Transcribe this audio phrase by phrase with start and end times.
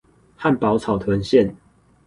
[0.35, 1.53] 漢寶草屯線